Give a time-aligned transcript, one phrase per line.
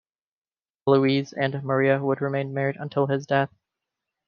[0.87, 3.51] Luiz and Maria would remain married until his death.